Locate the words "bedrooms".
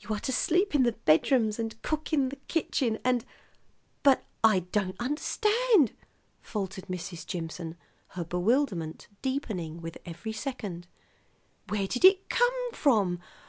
1.04-1.56